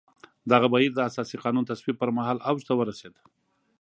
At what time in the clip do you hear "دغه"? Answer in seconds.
0.51-0.67